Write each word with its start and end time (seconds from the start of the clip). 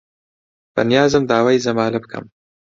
بەنیازم 0.75 1.23
داوای 1.31 1.63
زەمالە 1.65 1.99
بکەم. 2.03 2.25